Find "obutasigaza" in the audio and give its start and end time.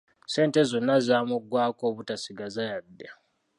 1.91-2.61